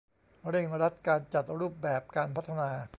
[0.49, 2.69] เร่งรัดการจัดรูปแบบการพัฒนา